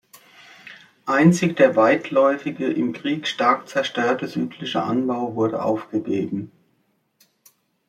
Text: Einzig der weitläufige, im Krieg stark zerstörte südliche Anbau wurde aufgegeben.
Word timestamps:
Einzig 1.05 1.57
der 1.57 1.75
weitläufige, 1.75 2.65
im 2.71 2.91
Krieg 2.91 3.27
stark 3.27 3.69
zerstörte 3.69 4.27
südliche 4.27 4.81
Anbau 4.81 5.35
wurde 5.35 5.61
aufgegeben. 5.61 6.51